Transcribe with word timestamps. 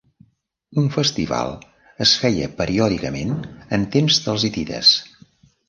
Un 0.83 0.87
festival 0.95 1.51
es 2.07 2.15
feia 2.23 2.49
periòdicament 2.63 3.37
en 3.79 3.87
temps 3.99 4.21
dels 4.27 4.51
hitites. 4.51 4.99